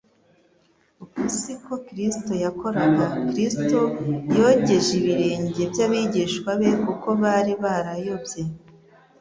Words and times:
Uko 1.03 1.19
siko 1.39 1.73
Kristo 1.87 2.33
yakoraga. 2.43 3.05
Kristo 3.29 3.79
yogeje 4.37 4.91
ibirenge 5.01 5.61
by'abigishwa 5.71 6.49
be 6.59 6.69
kuko 6.83 7.07
bari 7.21 7.53
barayobye 7.63 8.43